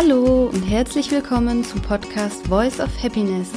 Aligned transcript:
Hallo 0.00 0.48
und 0.52 0.62
herzlich 0.62 1.10
willkommen 1.10 1.64
zum 1.64 1.82
Podcast 1.82 2.46
Voice 2.46 2.78
of 2.78 2.90
Happiness, 3.02 3.48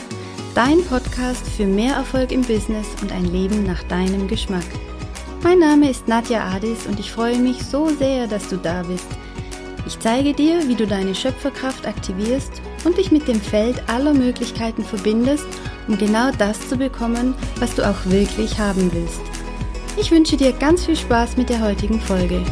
dein 0.55 0.84
Podcast 0.86 1.48
für 1.48 1.68
mehr 1.68 1.94
Erfolg 1.94 2.32
im 2.32 2.41
Business 2.41 2.88
und 3.00 3.12
ein 3.12 3.25
Leben 3.25 3.64
nach 3.64 3.84
deinem 3.84 4.28
Geschmack. 4.28 4.64
Mein 5.43 5.59
Name 5.59 5.91
ist 5.91 6.07
Nadja 6.07 6.43
Adis 6.46 6.88
und 6.88 7.00
ich 7.00 7.12
freue 7.12 7.38
mich 7.38 7.64
so 7.64 7.89
sehr, 7.89 8.25
dass 8.25 8.48
du 8.48 8.57
da 8.57 8.82
bist. 8.82 9.05
Ich 9.86 10.00
zeige 10.00 10.34
dir, 10.34 10.68
wie 10.68 10.73
du 10.73 10.88
deine 10.88 11.14
Schöpferkraft 11.14 11.86
aktivierst 11.86 12.60
und 12.86 12.98
dich 12.98 13.12
mit 13.12 13.28
dem 13.28 13.39
Feld 13.39 13.88
aller 13.88 14.16
Möglichkeiten 14.16 14.84
verbindest, 14.84 15.46
um 15.88 15.96
genau 16.00 16.32
das 16.39 16.68
zu 16.68 16.76
bekommen, 16.76 17.36
was 17.60 17.76
du 17.76 17.88
auch 17.88 18.05
wirklich 18.05 18.58
haben 18.58 18.92
willst. 18.92 19.21
Ich 19.96 20.10
wünsche 20.10 20.38
dir 20.38 20.54
ganz 20.54 20.88
viel 20.88 20.96
Spaß 20.96 21.38
mit 21.38 21.50
der 21.50 21.62
heutigen 21.62 22.02
Folge. 22.02 22.44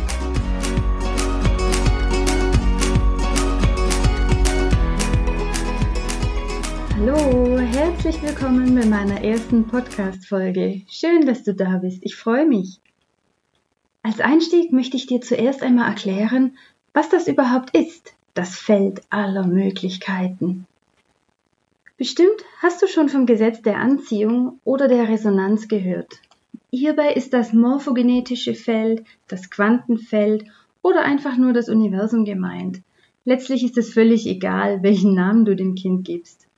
Hallo, 7.02 7.58
herzlich 7.58 8.22
willkommen 8.22 8.76
bei 8.76 8.86
meiner 8.86 9.24
ersten 9.24 9.66
Podcast-Folge. 9.66 10.82
Schön, 10.90 11.26
dass 11.26 11.46
du 11.46 11.54
da 11.54 11.78
bist. 11.78 12.00
Ich 12.02 12.18
freue 12.18 12.46
mich. 12.46 12.82
Als 14.04 14.20
Einstieg 14.20 14.74
möchte 14.74 14.98
ich 14.98 15.08
dir 15.08 15.22
zuerst 15.22 15.64
einmal 15.64 15.88
erklären, 15.88 16.58
was 16.94 17.08
das 17.08 17.30
überhaupt 17.30 17.74
ist, 17.74 18.16
das 18.34 18.58
Feld 18.58 19.02
aller 19.10 19.48
Möglichkeiten. 19.48 20.68
Bestimmt 21.96 22.44
hast 22.62 22.82
du 22.82 22.88
schon 22.88 23.08
vom 23.08 23.26
Gesetz 23.26 23.62
der 23.62 23.78
Anziehung 23.78 24.60
oder 24.66 24.90
der 24.90 25.08
Resonanz 25.08 25.70
gehört. 25.70 26.20
Hierbei 26.70 27.14
ist 27.14 27.32
das 27.32 27.54
morphogenetische 27.54 28.56
Feld, 28.56 29.06
das 29.30 29.50
Quantenfeld 29.50 30.44
oder 30.82 31.04
einfach 31.04 31.38
nur 31.38 31.54
das 31.54 31.70
Universum 31.70 32.26
gemeint. 32.26 32.82
Letztlich 33.24 33.64
ist 33.64 33.78
es 33.78 33.94
völlig 33.94 34.28
egal, 34.28 34.84
welchen 34.84 35.16
Namen 35.16 35.46
du 35.46 35.56
dem 35.56 35.76
Kind 35.76 36.06
gibst. 36.06 36.49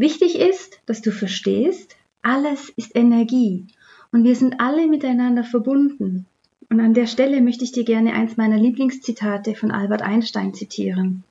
Wichtig 0.00 0.38
ist, 0.38 0.80
dass 0.86 1.02
du 1.02 1.12
verstehst, 1.12 1.94
alles 2.22 2.70
ist 2.70 2.96
Energie 2.96 3.66
und 4.12 4.24
wir 4.24 4.34
sind 4.34 4.58
alle 4.58 4.86
miteinander 4.86 5.44
verbunden. 5.44 6.24
Und 6.70 6.80
an 6.80 6.94
der 6.94 7.06
Stelle 7.06 7.42
möchte 7.42 7.64
ich 7.64 7.72
dir 7.72 7.84
gerne 7.84 8.14
eins 8.14 8.38
meiner 8.38 8.56
Lieblingszitate 8.56 9.54
von 9.54 9.70
Albert 9.70 10.00
Einstein 10.00 10.54
zitieren. 10.54 11.22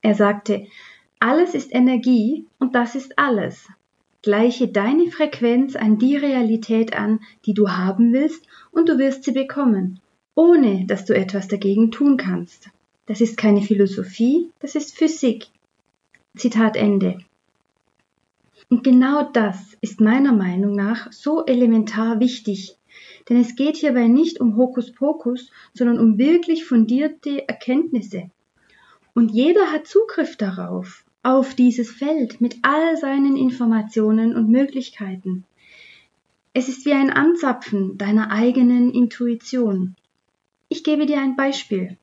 Er 0.00 0.16
sagte, 0.16 0.66
alles 1.20 1.54
ist 1.54 1.72
Energie 1.72 2.44
und 2.58 2.74
das 2.74 2.96
ist 2.96 3.20
alles. 3.20 3.68
Gleiche 4.22 4.66
deine 4.66 5.12
Frequenz 5.12 5.76
an 5.76 5.98
die 5.98 6.16
Realität 6.16 6.96
an, 6.96 7.20
die 7.46 7.54
du 7.54 7.70
haben 7.70 8.12
willst, 8.12 8.44
und 8.72 8.88
du 8.88 8.98
wirst 8.98 9.22
sie 9.22 9.30
bekommen, 9.30 10.00
ohne 10.34 10.86
dass 10.86 11.04
du 11.04 11.14
etwas 11.14 11.46
dagegen 11.46 11.92
tun 11.92 12.16
kannst. 12.16 12.68
Das 13.06 13.20
ist 13.20 13.36
keine 13.36 13.62
Philosophie, 13.62 14.50
das 14.58 14.74
ist 14.74 14.92
Physik. 14.98 15.46
Zitat 16.36 16.76
Ende. 16.76 17.20
Und 18.72 18.84
genau 18.84 19.22
das 19.22 19.76
ist 19.82 20.00
meiner 20.00 20.32
Meinung 20.32 20.74
nach 20.74 21.12
so 21.12 21.44
elementar 21.44 22.20
wichtig. 22.20 22.78
Denn 23.28 23.38
es 23.38 23.54
geht 23.54 23.76
hierbei 23.76 24.06
nicht 24.06 24.40
um 24.40 24.56
Hokuspokus, 24.56 25.50
sondern 25.74 25.98
um 25.98 26.16
wirklich 26.16 26.64
fundierte 26.64 27.46
Erkenntnisse. 27.46 28.30
Und 29.12 29.30
jeder 29.30 29.70
hat 29.70 29.86
Zugriff 29.86 30.38
darauf, 30.38 31.04
auf 31.22 31.54
dieses 31.54 31.90
Feld 31.90 32.40
mit 32.40 32.56
all 32.62 32.96
seinen 32.96 33.36
Informationen 33.36 34.34
und 34.34 34.48
Möglichkeiten. 34.48 35.44
Es 36.54 36.70
ist 36.70 36.86
wie 36.86 36.94
ein 36.94 37.10
Anzapfen 37.10 37.98
deiner 37.98 38.30
eigenen 38.30 38.90
Intuition. 38.94 39.96
Ich 40.70 40.82
gebe 40.82 41.04
dir 41.04 41.20
ein 41.20 41.36
Beispiel. 41.36 41.98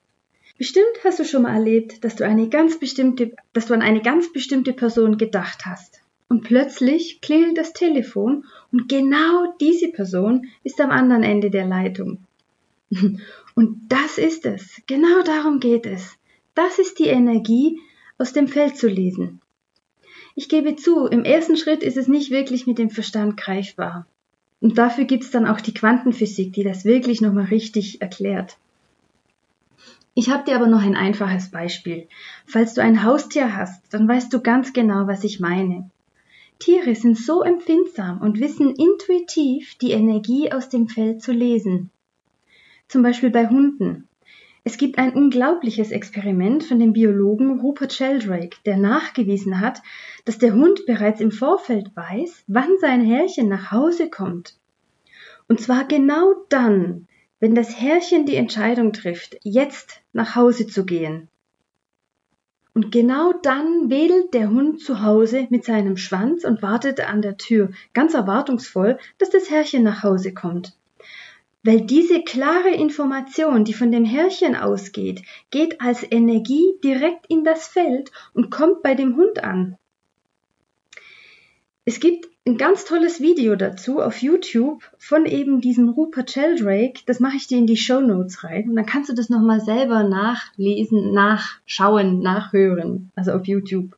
Bestimmt 0.59 1.03
hast 1.03 1.17
du 1.17 1.25
schon 1.25 1.41
mal 1.41 1.55
erlebt, 1.55 2.03
dass 2.03 2.15
du 2.15 2.27
eine 2.27 2.47
ganz 2.47 2.79
bestimmte, 2.79 3.35
dass 3.53 3.65
du 3.65 3.73
an 3.73 3.81
eine 3.81 4.03
ganz 4.03 4.31
bestimmte 4.31 4.73
Person 4.73 5.17
gedacht 5.17 5.65
hast. 5.65 6.03
Und 6.29 6.43
plötzlich 6.43 7.19
klingelt 7.21 7.57
das 7.57 7.73
Telefon 7.73 8.45
und 8.71 8.87
genau 8.87 9.53
diese 9.59 9.89
Person 9.89 10.47
ist 10.63 10.79
am 10.79 10.91
anderen 10.91 11.23
Ende 11.23 11.49
der 11.49 11.65
Leitung. 11.65 12.19
Und 13.55 13.89
das 13.89 14.17
ist 14.17 14.45
es. 14.45 14.81
Genau 14.87 15.21
darum 15.23 15.59
geht 15.59 15.85
es. 15.85 16.17
Das 16.55 16.79
ist 16.79 16.99
die 16.99 17.07
Energie, 17.07 17.79
aus 18.17 18.31
dem 18.31 18.47
Feld 18.47 18.77
zu 18.77 18.87
lesen. 18.87 19.41
Ich 20.35 20.49
gebe 20.49 20.75
zu, 20.75 21.07
im 21.07 21.25
ersten 21.25 21.57
Schritt 21.57 21.83
ist 21.83 21.97
es 21.97 22.07
nicht 22.07 22.31
wirklich 22.31 22.67
mit 22.67 22.77
dem 22.77 22.89
Verstand 22.89 23.35
greifbar. 23.37 24.07
Und 24.61 24.77
dafür 24.77 25.05
gibt 25.05 25.23
es 25.23 25.31
dann 25.31 25.47
auch 25.47 25.61
die 25.61 25.73
Quantenphysik, 25.73 26.53
die 26.53 26.63
das 26.63 26.85
wirklich 26.85 27.21
nochmal 27.21 27.45
richtig 27.45 28.01
erklärt. 28.01 28.57
Ich 30.15 30.29
habe 30.29 30.43
dir 30.43 30.55
aber 30.55 30.67
noch 30.67 30.81
ein 30.81 30.95
einfaches 30.95 31.49
Beispiel. 31.49 32.07
Falls 32.45 32.73
du 32.73 32.81
ein 32.81 33.03
Haustier 33.03 33.55
hast, 33.55 33.81
dann 33.91 34.07
weißt 34.07 34.33
du 34.33 34.41
ganz 34.41 34.73
genau, 34.73 35.07
was 35.07 35.23
ich 35.23 35.39
meine. 35.39 35.89
Tiere 36.59 36.93
sind 36.93 37.17
so 37.17 37.42
empfindsam 37.42 38.21
und 38.21 38.39
wissen 38.42 38.75
intuitiv 38.75 39.75
die 39.75 39.92
Energie 39.92 40.52
aus 40.52 40.67
dem 40.67 40.89
Feld 40.89 41.21
zu 41.21 41.31
lesen. 41.31 41.89
Zum 42.89 43.02
Beispiel 43.02 43.30
bei 43.30 43.47
Hunden. 43.47 44.09
Es 44.65 44.77
gibt 44.77 44.97
ein 44.97 45.14
unglaubliches 45.14 45.92
Experiment 45.92 46.65
von 46.65 46.77
dem 46.77 46.92
Biologen 46.92 47.61
Rupert 47.61 47.93
Sheldrake, 47.93 48.58
der 48.65 48.75
nachgewiesen 48.75 49.61
hat, 49.61 49.81
dass 50.25 50.37
der 50.37 50.53
Hund 50.53 50.86
bereits 50.86 51.21
im 51.21 51.31
Vorfeld 51.31 51.95
weiß, 51.95 52.43
wann 52.47 52.77
sein 52.81 53.05
Herrchen 53.05 53.47
nach 53.47 53.71
Hause 53.71 54.09
kommt. 54.09 54.58
Und 55.47 55.61
zwar 55.61 55.86
genau 55.86 56.33
dann, 56.49 57.08
wenn 57.39 57.55
das 57.55 57.80
Herrchen 57.80 58.26
die 58.26 58.36
Entscheidung 58.36 58.91
trifft, 58.91 59.37
jetzt 59.43 60.02
nach 60.11 60.36
Hause 60.36 60.67
zu 60.67 60.86
gehen. 60.86 61.30
Und 62.79 62.93
genau 62.93 63.33
dann 63.33 63.89
wedelt 63.89 64.33
der 64.33 64.51
Hund 64.51 64.79
zu 64.79 65.03
Hause 65.03 65.47
mit 65.49 65.65
seinem 65.65 65.97
Schwanz 65.97 66.45
und 66.45 66.61
wartet 66.61 67.01
an 67.01 67.21
der 67.21 67.35
Tür, 67.35 67.71
ganz 67.93 68.13
erwartungsvoll, 68.13 68.97
dass 69.17 69.29
das 69.29 69.49
Herrchen 69.49 69.83
nach 69.83 70.01
Hause 70.01 70.33
kommt. 70.33 70.77
Weil 71.61 71.81
diese 71.81 72.23
klare 72.23 72.69
Information, 72.69 73.65
die 73.65 73.73
von 73.73 73.91
dem 73.91 74.05
Herrchen 74.05 74.55
ausgeht, 74.55 75.23
geht 75.51 75.81
als 75.81 76.09
Energie 76.09 76.71
direkt 76.81 77.25
in 77.27 77.43
das 77.43 77.67
Feld 77.67 78.13
und 78.33 78.49
kommt 78.49 78.81
bei 78.81 78.95
dem 78.95 79.17
Hund 79.17 79.43
an. 79.43 79.75
Es 81.89 82.00
gibt 82.00 82.27
ein 82.45 82.60
ganz 82.60 82.86
tolles 82.86 83.20
Video 83.20 83.55
dazu 83.55 84.00
auf 84.00 84.22
YouTube 84.22 84.83
von 85.00 85.26
eben 85.26 85.60
diesem 85.60 85.89
Rupert 85.89 86.30
Sheldrake. 86.30 87.02
Das 87.08 87.20
mache 87.20 87.38
ich 87.38 87.48
dir 87.48 87.58
in 87.58 87.66
die 87.66 87.77
Show 87.77 88.00
Notes 88.00 88.44
rein. 88.44 88.70
Und 88.70 88.76
dann 88.76 88.86
kannst 88.86 89.10
du 89.10 89.16
das 89.16 89.30
nochmal 89.30 89.60
selber 89.60 90.04
nachlesen, 90.04 91.16
nachschauen, 91.16 92.20
nachhören. 92.20 93.10
Also 93.16 93.32
auf 93.32 93.48
YouTube. 93.48 93.98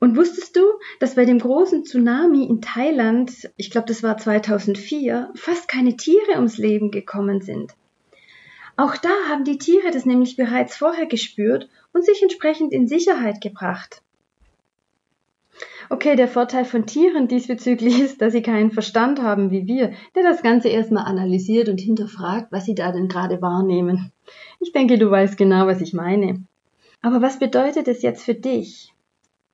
Und 0.00 0.16
wusstest 0.16 0.56
du, 0.56 0.62
dass 0.98 1.14
bei 1.14 1.26
dem 1.26 1.38
großen 1.38 1.84
Tsunami 1.84 2.42
in 2.42 2.60
Thailand, 2.60 3.48
ich 3.56 3.70
glaube 3.70 3.86
das 3.86 4.02
war 4.02 4.18
2004, 4.18 5.30
fast 5.36 5.68
keine 5.68 5.96
Tiere 5.96 6.32
ums 6.34 6.58
Leben 6.58 6.90
gekommen 6.90 7.40
sind? 7.40 7.72
Auch 8.76 8.96
da 8.96 9.14
haben 9.28 9.44
die 9.44 9.58
Tiere 9.58 9.92
das 9.92 10.06
nämlich 10.06 10.34
bereits 10.34 10.76
vorher 10.76 11.06
gespürt 11.06 11.68
und 11.92 12.04
sich 12.04 12.20
entsprechend 12.20 12.72
in 12.72 12.88
Sicherheit 12.88 13.40
gebracht. 13.40 14.02
Okay, 15.90 16.16
der 16.16 16.28
Vorteil 16.28 16.64
von 16.64 16.86
Tieren 16.86 17.28
diesbezüglich 17.28 18.00
ist, 18.02 18.20
dass 18.20 18.32
sie 18.32 18.42
keinen 18.42 18.70
Verstand 18.70 19.22
haben 19.22 19.50
wie 19.50 19.66
wir, 19.66 19.92
der 20.14 20.22
das 20.22 20.42
Ganze 20.42 20.68
erstmal 20.68 21.04
analysiert 21.04 21.68
und 21.68 21.80
hinterfragt, 21.80 22.50
was 22.50 22.64
sie 22.64 22.74
da 22.74 22.92
denn 22.92 23.08
gerade 23.08 23.42
wahrnehmen. 23.42 24.12
Ich 24.60 24.72
denke, 24.72 24.98
du 24.98 25.10
weißt 25.10 25.36
genau, 25.36 25.66
was 25.66 25.80
ich 25.80 25.92
meine. 25.92 26.44
Aber 27.02 27.20
was 27.20 27.38
bedeutet 27.38 27.88
es 27.88 28.02
jetzt 28.02 28.24
für 28.24 28.34
dich? 28.34 28.92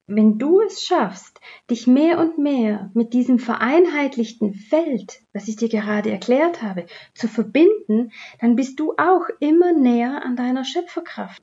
Wenn 0.06 0.38
du 0.38 0.62
es 0.62 0.84
schaffst, 0.84 1.38
dich 1.70 1.86
mehr 1.86 2.18
und 2.18 2.38
mehr 2.38 2.90
mit 2.94 3.12
diesem 3.12 3.38
vereinheitlichten 3.38 4.54
Feld, 4.54 5.20
was 5.34 5.48
ich 5.48 5.56
dir 5.56 5.68
gerade 5.68 6.10
erklärt 6.10 6.62
habe, 6.62 6.86
zu 7.14 7.28
verbinden, 7.28 8.10
dann 8.40 8.56
bist 8.56 8.80
du 8.80 8.94
auch 8.96 9.26
immer 9.38 9.74
näher 9.74 10.22
an 10.24 10.34
deiner 10.34 10.64
Schöpferkraft. 10.64 11.42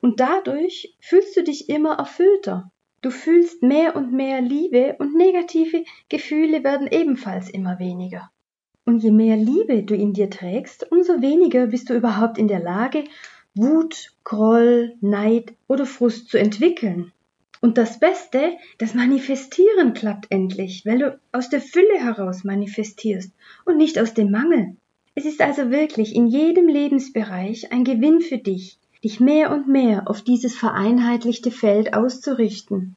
Und 0.00 0.20
dadurch 0.20 0.96
fühlst 1.00 1.36
du 1.36 1.42
dich 1.42 1.68
immer 1.68 1.94
erfüllter. 1.98 2.70
Du 3.00 3.10
fühlst 3.10 3.62
mehr 3.62 3.94
und 3.94 4.12
mehr 4.12 4.40
Liebe 4.40 4.96
und 4.98 5.14
negative 5.14 5.84
Gefühle 6.08 6.64
werden 6.64 6.88
ebenfalls 6.90 7.48
immer 7.48 7.78
weniger. 7.78 8.30
Und 8.84 9.04
je 9.04 9.12
mehr 9.12 9.36
Liebe 9.36 9.84
du 9.84 9.94
in 9.94 10.14
dir 10.14 10.30
trägst, 10.30 10.90
umso 10.90 11.20
weniger 11.20 11.68
bist 11.68 11.90
du 11.90 11.94
überhaupt 11.94 12.38
in 12.38 12.48
der 12.48 12.60
Lage, 12.60 13.04
Wut, 13.54 14.12
Groll, 14.24 14.96
Neid 15.00 15.54
oder 15.68 15.86
Frust 15.86 16.28
zu 16.28 16.38
entwickeln. 16.38 17.12
Und 17.60 17.78
das 17.78 18.00
Beste, 18.00 18.56
das 18.78 18.94
Manifestieren 18.94 19.94
klappt 19.94 20.26
endlich, 20.30 20.84
weil 20.86 20.98
du 20.98 21.20
aus 21.32 21.48
der 21.50 21.60
Fülle 21.60 21.98
heraus 21.98 22.44
manifestierst 22.44 23.32
und 23.64 23.76
nicht 23.76 23.98
aus 23.98 24.14
dem 24.14 24.30
Mangel. 24.30 24.76
Es 25.14 25.24
ist 25.24 25.40
also 25.40 25.70
wirklich 25.70 26.14
in 26.14 26.28
jedem 26.28 26.68
Lebensbereich 26.68 27.72
ein 27.72 27.84
Gewinn 27.84 28.20
für 28.20 28.38
dich, 28.38 28.78
dich 29.04 29.20
mehr 29.20 29.52
und 29.52 29.68
mehr 29.68 30.08
auf 30.08 30.22
dieses 30.22 30.56
vereinheitlichte 30.56 31.50
Feld 31.50 31.94
auszurichten. 31.94 32.96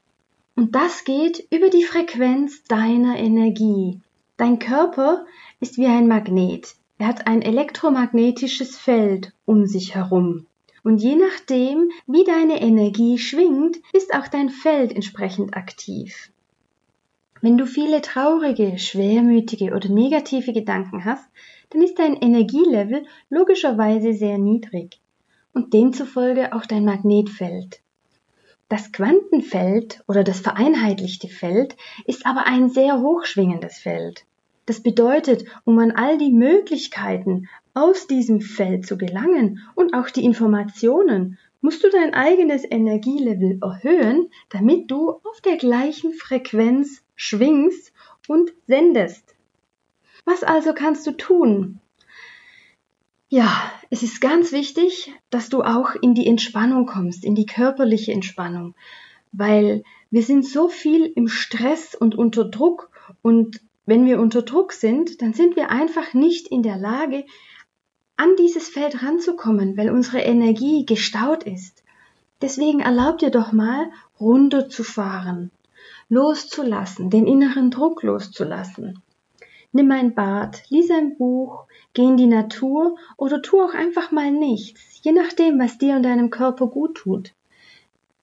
Und 0.56 0.76
das 0.76 1.04
geht 1.06 1.46
über 1.52 1.70
die 1.70 1.84
Frequenz 1.84 2.64
deiner 2.64 3.18
Energie. 3.18 4.00
Dein 4.38 4.60
Körper 4.60 5.26
ist 5.60 5.78
wie 5.78 5.86
ein 5.86 6.08
Magnet. 6.08 6.76
Er 6.98 7.08
hat 7.08 7.28
ein 7.28 7.42
elektromagnetisches 7.42 8.78
Feld 8.78 9.34
um 9.46 9.66
sich 9.66 9.96
herum. 9.96 10.46
Und 10.84 11.02
je 11.02 11.16
nachdem, 11.16 11.92
wie 12.08 12.24
deine 12.24 12.62
Energie 12.62 13.18
schwingt, 13.20 13.78
ist 13.94 14.14
auch 14.14 14.28
dein 14.28 14.50
Feld 14.50 14.92
entsprechend 14.94 15.56
aktiv. 15.56 16.32
Wenn 17.40 17.58
du 17.58 17.66
viele 17.66 18.02
traurige, 18.02 18.78
schwermütige 18.78 19.76
oder 19.76 19.90
negative 19.90 20.54
Gedanken 20.54 21.06
hast, 21.06 21.28
dann 21.70 21.82
ist 21.82 21.98
dein 21.98 22.16
Energielevel 22.16 23.06
logischerweise 23.30 24.14
sehr 24.14 24.38
niedrig 24.38 25.01
und 25.54 25.74
demzufolge 25.74 26.54
auch 26.54 26.66
dein 26.66 26.86
Magnetfeld. 26.86 27.82
Das 28.70 28.92
Quantenfeld 28.92 30.02
oder 30.08 30.24
das 30.24 30.40
vereinheitlichte 30.40 31.28
Feld 31.28 31.76
ist 32.06 32.26
aber 32.26 32.48
ein 32.48 32.70
sehr 32.70 33.02
hochschwingendes 33.02 33.80
Feld. 33.80 34.26
Das 34.66 34.82
bedeutet, 34.82 35.44
um 35.66 35.78
an 35.80 35.92
all 35.92 36.18
die 36.18 36.32
Möglichkeiten 36.32 37.50
aus 37.74 38.08
diesem 38.08 38.42
Feld 38.42 38.86
zu 38.86 38.98
gelangen 38.98 39.60
und 39.76 39.94
auch 39.94 40.10
die 40.10 40.24
Informationen, 40.24 41.38
musst 41.62 41.84
du 41.84 41.90
dein 41.90 42.14
eigenes 42.14 42.64
Energielevel 42.64 43.60
erhöhen, 43.62 44.30
damit 44.50 44.90
du 44.90 45.12
auf 45.12 45.42
der 45.44 45.58
gleichen 45.58 46.14
Frequenz 46.14 47.04
schwingst 47.16 47.92
und 48.28 48.52
sendest. 48.68 49.36
Was 50.26 50.44
also 50.44 50.74
kannst 50.74 51.06
du 51.08 51.12
tun? 51.12 51.80
Ja, 53.34 53.72
es 53.90 54.04
ist 54.04 54.20
ganz 54.20 54.52
wichtig, 54.52 55.14
dass 55.30 55.48
du 55.48 55.64
auch 55.64 55.96
in 55.96 56.14
die 56.16 56.28
Entspannung 56.28 56.86
kommst, 56.86 57.24
in 57.24 57.34
die 57.34 57.46
körperliche 57.46 58.12
Entspannung, 58.12 58.76
weil 59.32 59.84
wir 60.10 60.22
sind 60.22 60.46
so 60.46 60.68
viel 60.68 61.06
im 61.06 61.30
Stress 61.30 61.96
und 61.96 62.14
unter 62.14 62.44
Druck 62.44 62.90
und 63.22 63.62
wenn 63.86 64.06
wir 64.06 64.20
unter 64.20 64.42
Druck 64.42 64.74
sind, 64.74 65.22
dann 65.22 65.32
sind 65.32 65.56
wir 65.56 65.70
einfach 65.70 66.14
nicht 66.14 66.50
in 66.50 66.62
der 66.62 66.76
Lage, 66.76 67.24
an 68.18 68.36
dieses 68.38 68.68
Feld 68.68 69.02
ranzukommen, 69.02 69.78
weil 69.78 69.92
unsere 69.92 70.20
Energie 70.20 70.86
gestaut 70.86 71.44
ist. 71.44 71.86
Deswegen 72.42 72.82
erlaub 72.82 73.20
dir 73.20 73.30
doch 73.30 73.54
mal, 73.54 73.92
runterzufahren, 74.20 75.52
loszulassen, 76.10 77.10
den 77.10 77.26
inneren 77.28 77.72
Druck 77.72 78.04
loszulassen. 78.04 79.02
Nimm 79.74 79.92
ein 79.92 80.14
Bad, 80.14 80.64
lies 80.70 80.92
ein 80.92 81.18
Buch, 81.18 81.66
geh 81.94 82.04
in 82.04 82.18
die 82.18 82.28
Natur 82.28 82.98
oder 83.18 83.42
tu 83.42 83.62
auch 83.62 83.74
einfach 83.74 84.12
mal 84.12 84.32
nichts, 84.32 85.00
je 85.02 85.14
nachdem, 85.14 85.60
was 85.60 85.78
dir 85.78 85.96
und 85.96 86.04
deinem 86.04 86.30
Körper 86.30 86.68
gut 86.68 86.96
tut. 86.96 87.34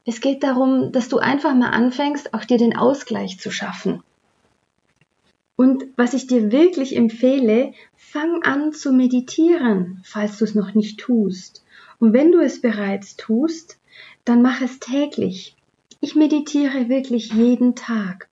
Es 0.05 0.21
geht 0.21 0.43
darum, 0.43 0.93
dass 0.93 1.09
du 1.09 1.19
einfach 1.19 1.55
mal 1.55 1.71
anfängst, 1.71 2.35
auch 2.35 2.45
dir 2.45 2.59
den 2.59 2.77
Ausgleich 2.77 3.39
zu 3.39 3.51
schaffen. 3.51 4.03
Und 5.57 5.87
was 5.97 6.15
ich 6.15 6.27
dir 6.27 6.53
wirklich 6.53 6.95
empfehle, 6.95 7.73
fang 7.97 8.43
an 8.43 8.73
zu 8.73 8.93
meditieren, 8.93 10.01
falls 10.05 10.39
du 10.39 10.45
es 10.45 10.55
noch 10.55 10.75
nicht 10.75 11.01
tust. 11.01 11.65
Und 11.99 12.13
wenn 12.13 12.31
du 12.31 12.39
es 12.39 12.61
bereits 12.61 13.17
tust, 13.17 13.79
dann 14.25 14.41
mach 14.41 14.61
es 14.61 14.79
täglich. 14.79 15.57
Ich 16.01 16.15
meditiere 16.15 16.89
wirklich 16.89 17.33
jeden 17.33 17.75
Tag. 17.75 18.29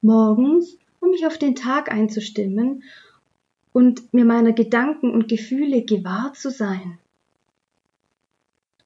Morgens 0.00 0.78
mich 1.10 1.26
auf 1.26 1.38
den 1.38 1.54
Tag 1.54 1.90
einzustimmen 1.90 2.82
und 3.72 4.12
mir 4.12 4.24
meiner 4.24 4.52
Gedanken 4.52 5.10
und 5.10 5.28
Gefühle 5.28 5.82
gewahr 5.82 6.32
zu 6.34 6.50
sein. 6.50 6.98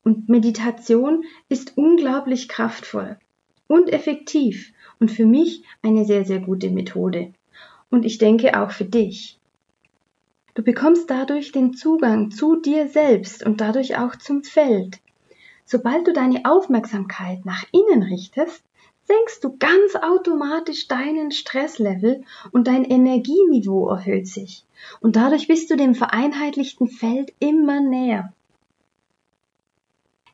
Und 0.03 0.29
Meditation 0.29 1.25
ist 1.49 1.77
unglaublich 1.77 2.49
kraftvoll 2.49 3.19
und 3.67 3.91
effektiv 3.91 4.73
und 5.01 5.11
für 5.11 5.25
mich 5.25 5.65
eine 5.83 6.05
sehr, 6.05 6.25
sehr 6.25 6.41
gute 6.41 6.71
Methode. 6.71 7.33
Und 7.91 8.05
ich 8.05 8.19
denke 8.19 8.61
auch 8.61 8.71
für 8.71 8.85
dich. 8.85 9.39
Du 10.55 10.63
bekommst 10.63 11.11
dadurch 11.11 11.53
den 11.53 11.75
Zugang 11.75 12.31
zu 12.31 12.57
dir 12.57 12.89
selbst 12.89 13.45
und 13.45 13.61
dadurch 13.61 13.97
auch 13.97 14.15
zum 14.17 14.45
Feld. 14.45 15.01
Sobald 15.65 16.07
du 16.07 16.13
deine 16.13 16.45
Aufmerksamkeit 16.45 17.45
nach 17.47 17.65
innen 17.73 18.03
richtest, 18.03 18.63
senkst 19.07 19.45
du 19.45 19.57
ganz 19.59 19.97
automatisch 19.97 20.89
deinen 20.89 21.31
Stresslevel 21.31 22.25
und 22.53 22.67
dein 22.67 22.85
Energieniveau 22.85 23.89
erhöht 23.89 24.27
sich. 24.27 24.65
Und 25.01 25.17
dadurch 25.17 25.49
bist 25.49 25.71
du 25.71 25.77
dem 25.77 25.95
vereinheitlichten 25.95 26.89
Feld 26.89 27.33
immer 27.39 27.81
näher. 27.81 28.33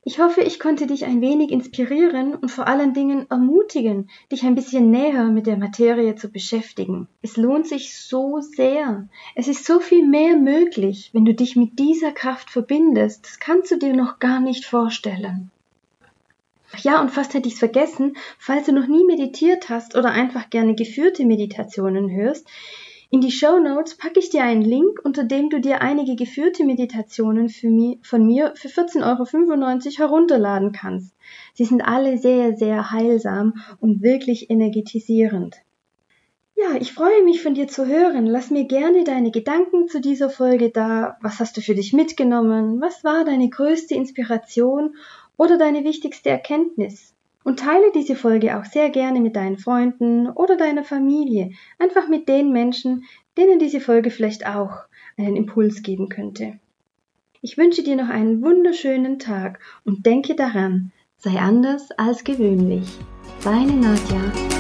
Ich 0.03 0.19
hoffe, 0.19 0.41
ich 0.41 0.59
konnte 0.59 0.87
dich 0.87 1.05
ein 1.05 1.21
wenig 1.21 1.51
inspirieren 1.51 2.35
und 2.35 2.51
vor 2.51 2.67
allen 2.67 2.95
Dingen 2.95 3.27
ermutigen, 3.31 4.09
dich 4.33 4.45
ein 4.45 4.55
bisschen 4.55 4.91
näher 4.91 5.27
mit 5.27 5.47
der 5.47 5.59
Materie 5.59 6.15
zu 6.15 6.31
beschäftigen. 6.31 7.07
Es 7.21 7.37
lohnt 7.37 7.67
sich 7.67 7.95
so 7.95 8.41
sehr. 8.41 9.09
Es 9.35 9.47
ist 9.47 9.67
so 9.67 9.79
viel 9.79 10.07
mehr 10.07 10.39
möglich, 10.39 11.11
wenn 11.13 11.27
du 11.27 11.35
dich 11.35 11.55
mit 11.55 11.79
dieser 11.79 12.13
Kraft 12.13 12.49
verbindest. 12.49 13.27
Das 13.27 13.39
kannst 13.41 13.71
du 13.73 13.77
dir 13.77 13.95
noch 13.95 14.19
gar 14.19 14.41
nicht 14.41 14.65
vorstellen. 14.65 15.51
Ja, 16.79 17.01
und 17.01 17.11
fast 17.11 17.35
hätte 17.35 17.49
ich 17.49 17.55
es 17.55 17.59
vergessen, 17.59 18.17
falls 18.39 18.67
du 18.67 18.73
noch 18.73 18.87
nie 18.87 19.05
meditiert 19.05 19.69
hast 19.69 19.97
oder 19.97 20.11
einfach 20.13 20.51
gerne 20.51 20.75
geführte 20.75 21.25
Meditationen 21.25 22.11
hörst, 22.11 22.47
in 23.13 23.21
die 23.21 23.33
Show 23.33 23.59
Notes 23.59 23.97
packe 23.97 24.21
ich 24.21 24.31
dir 24.31 24.45
einen 24.45 24.63
Link, 24.63 25.01
unter 25.03 25.25
dem 25.25 25.51
du 25.51 25.61
dir 25.61 25.83
einige 25.83 26.15
geführte 26.15 26.65
Meditationen 26.65 27.53
mi 27.65 27.99
von 28.03 28.25
mir 28.25 28.53
für 28.55 28.69
14,95 28.69 29.03
Euro 29.03 29.99
herunterladen 29.99 30.71
kannst. 30.71 31.13
Sie 31.55 31.65
sind 31.65 31.83
alle 31.83 32.19
sehr, 32.19 32.57
sehr 32.57 32.93
heilsam 32.93 33.55
und 33.81 34.01
wirklich 34.01 34.49
energetisierend. 34.49 35.57
Ja, 36.55 36.77
ich 36.79 36.93
freue 36.93 37.25
mich 37.25 37.43
von 37.43 37.55
dir 37.55 37.67
zu 37.67 37.87
hören. 37.87 38.27
Lass 38.27 38.51
mir 38.51 38.67
gerne 38.67 39.03
deine 39.03 39.33
Gedanken 39.33 39.89
zu 39.89 40.01
dieser 40.01 40.31
Folge 40.31 40.71
da. 40.71 41.17
Was 41.21 41.41
hast 41.41 41.57
du 41.57 41.63
für 41.63 41.75
dich 41.75 41.93
mitgenommen? 41.93 42.81
Was 42.81 43.03
war 43.03 43.25
deine 43.25 43.49
größte 43.49 43.95
Inspiration 43.95 44.95
oder 45.41 45.57
deine 45.57 45.85
wichtigste 45.85 46.29
Erkenntnis. 46.29 47.15
Und 47.45 47.61
teile 47.61 47.91
diese 47.95 48.15
Folge 48.15 48.59
auch 48.59 48.67
sehr 48.67 48.91
gerne 48.91 49.23
mit 49.23 49.37
deinen 49.37 49.57
Freunden 49.57 50.29
oder 50.29 50.59
deiner 50.59 50.85
Familie, 50.85 51.53
einfach 51.79 52.09
mit 52.09 52.29
den 52.29 52.53
Menschen, 52.53 53.05
denen 53.39 53.59
diese 53.59 53.81
Folge 53.81 54.11
vielleicht 54.11 54.47
auch 54.47 54.83
einen 55.17 55.37
Impuls 55.37 55.83
geben 55.83 56.11
könnte. 56.11 56.59
Ich 57.41 57.57
wünsche 57.57 57.83
dir 57.83 57.97
noch 57.97 58.11
einen 58.11 58.43
wunderschönen 58.43 59.19
Tag 59.19 59.61
und 59.87 60.05
denke 60.05 60.35
daran, 60.35 60.93
sei 61.17 61.39
anders 61.39 61.91
als 61.93 62.23
gewöhnlich. 62.23 62.87
Deine 63.43 63.73
Nadja. 63.73 64.60